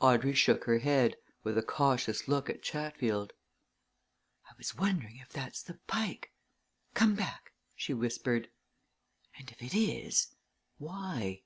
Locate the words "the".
5.62-5.74